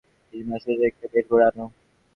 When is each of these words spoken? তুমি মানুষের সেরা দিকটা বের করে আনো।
তুমি 0.27 0.43
মানুষের 0.43 0.63
সেরা 0.67 0.83
দিকটা 0.83 1.07
বের 1.13 1.25
করে 1.29 1.43
আনো। 1.49 1.65